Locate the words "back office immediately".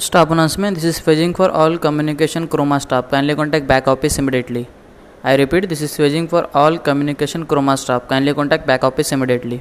3.66-4.68, 8.64-9.60